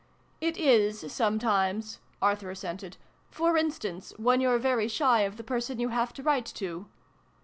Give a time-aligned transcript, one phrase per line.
[0.41, 2.97] "It is, sometimes," Arthur assented."
[3.37, 6.87] For instance, when you're very shy of the person you have to write to.'